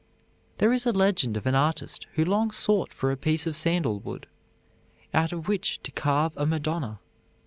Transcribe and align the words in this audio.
There 0.57 0.73
is 0.73 0.87
a 0.87 0.91
legend 0.91 1.37
of 1.37 1.45
an 1.45 1.53
artist 1.53 2.07
who 2.15 2.25
long 2.25 2.49
sought 2.49 2.91
for 2.91 3.11
a 3.11 3.15
piece 3.15 3.45
of 3.45 3.55
sandalwood, 3.55 4.25
out 5.13 5.31
of 5.31 5.47
which 5.47 5.79
to 5.83 5.91
carve 5.91 6.35
a 6.35 6.47
Madonna. 6.47 6.97